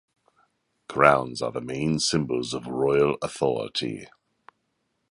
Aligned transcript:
Crowns 0.89 1.43
are 1.43 1.51
the 1.51 1.61
main 1.61 1.99
symbols 1.99 2.55
of 2.55 2.65
royal 2.65 3.17
authority. 3.21 4.07